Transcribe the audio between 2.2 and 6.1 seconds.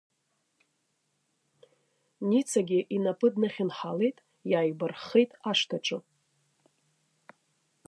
Ницагьы инапы днахьынҳалеит, иааибарххеит ашҭаҿы.